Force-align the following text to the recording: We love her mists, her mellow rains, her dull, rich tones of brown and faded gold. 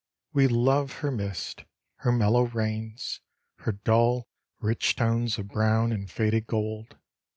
We 0.33 0.47
love 0.47 0.93
her 1.05 1.11
mists, 1.11 1.63
her 1.97 2.11
mellow 2.11 2.47
rains, 2.47 3.21
her 3.57 3.73
dull, 3.73 4.27
rich 4.59 4.95
tones 4.95 5.37
of 5.37 5.49
brown 5.49 5.91
and 5.91 6.09
faded 6.09 6.47
gold. 6.47 6.97